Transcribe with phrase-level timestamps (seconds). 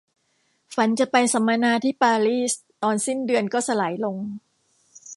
[0.75, 2.53] ฝันจะไปสัมมนาที่ปารีส
[2.83, 4.17] ตอนสิ้นเดือนก็สลายลง